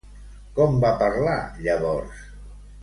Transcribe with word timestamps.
Com 0.55 0.79
va 0.85 0.91
parlar 1.03 1.37
llavors? 1.67 2.29